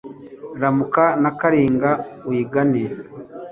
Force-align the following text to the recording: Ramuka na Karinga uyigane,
Ramuka 0.61 1.03
na 1.23 1.31
Karinga 1.39 1.91
uyigane, 2.29 2.83